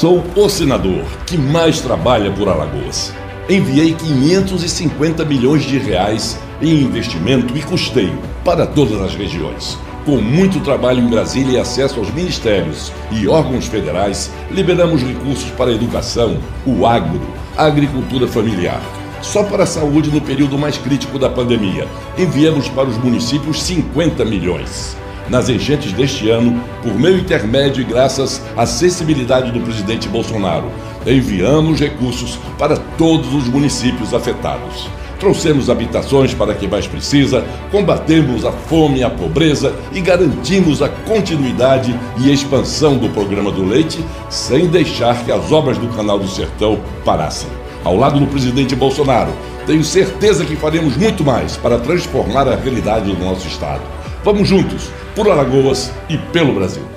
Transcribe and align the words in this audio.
Sou 0.00 0.24
o 0.34 0.48
senador 0.48 1.04
que 1.26 1.36
mais 1.36 1.82
trabalha 1.82 2.30
por 2.30 2.48
Alagoas. 2.48 3.12
Enviei 3.50 3.92
550 3.92 5.26
milhões 5.26 5.62
de 5.62 5.76
reais 5.76 6.38
em 6.62 6.80
investimento 6.80 7.54
e 7.54 7.60
custeio 7.60 8.18
para 8.42 8.66
todas 8.66 8.98
as 9.02 9.14
regiões. 9.14 9.78
Com 10.06 10.16
muito 10.16 10.58
trabalho 10.60 11.00
em 11.00 11.06
Brasília 11.06 11.58
e 11.58 11.60
acesso 11.60 12.00
aos 12.00 12.10
ministérios 12.14 12.90
e 13.10 13.28
órgãos 13.28 13.66
federais, 13.66 14.30
liberamos 14.50 15.02
recursos 15.02 15.50
para 15.50 15.70
a 15.70 15.74
educação, 15.74 16.38
o 16.64 16.86
agro, 16.86 17.20
a 17.54 17.66
agricultura 17.66 18.26
familiar. 18.26 18.80
Só 19.20 19.44
para 19.44 19.64
a 19.64 19.66
saúde 19.66 20.10
no 20.10 20.22
período 20.22 20.56
mais 20.56 20.78
crítico 20.78 21.18
da 21.18 21.28
pandemia, 21.28 21.86
enviamos 22.16 22.70
para 22.70 22.88
os 22.88 22.96
municípios 22.96 23.62
50 23.62 24.24
milhões 24.24 24.96
nas 25.30 25.48
enchentes 25.48 25.92
deste 25.92 26.28
ano, 26.28 26.60
por 26.82 26.92
meu 26.98 27.16
intermédio 27.16 27.80
e 27.80 27.84
graças 27.84 28.42
à 28.56 28.66
sensibilidade 28.66 29.52
do 29.52 29.60
presidente 29.60 30.08
Bolsonaro. 30.08 30.70
Enviamos 31.06 31.80
recursos 31.80 32.38
para 32.58 32.76
todos 32.76 33.32
os 33.32 33.48
municípios 33.48 34.12
afetados. 34.12 34.90
Trouxemos 35.20 35.70
habitações 35.70 36.34
para 36.34 36.54
quem 36.54 36.68
mais 36.68 36.86
precisa, 36.86 37.44
combatemos 37.70 38.44
a 38.44 38.50
fome 38.50 39.00
e 39.00 39.04
a 39.04 39.10
pobreza 39.10 39.74
e 39.92 40.00
garantimos 40.00 40.82
a 40.82 40.88
continuidade 40.88 41.94
e 42.18 42.32
expansão 42.32 42.96
do 42.96 43.08
programa 43.10 43.52
do 43.52 43.64
leite, 43.64 44.04
sem 44.28 44.66
deixar 44.66 45.22
que 45.24 45.30
as 45.30 45.52
obras 45.52 45.78
do 45.78 45.88
Canal 45.88 46.18
do 46.18 46.26
Sertão 46.26 46.80
parassem. 47.04 47.48
Ao 47.84 47.96
lado 47.96 48.18
do 48.18 48.26
presidente 48.26 48.74
Bolsonaro, 48.74 49.32
tenho 49.66 49.84
certeza 49.84 50.44
que 50.44 50.56
faremos 50.56 50.96
muito 50.96 51.22
mais 51.22 51.56
para 51.56 51.78
transformar 51.78 52.48
a 52.48 52.56
realidade 52.56 53.12
do 53.12 53.24
nosso 53.24 53.46
Estado. 53.46 53.99
Vamos 54.22 54.50
juntos, 54.50 54.90
por 55.16 55.30
Alagoas 55.30 55.90
e 56.08 56.18
pelo 56.18 56.54
Brasil. 56.54 56.89